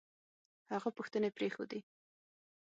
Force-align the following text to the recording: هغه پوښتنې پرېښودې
هغه 0.71 0.89
پوښتنې 0.97 1.29
پرېښودې 1.37 1.79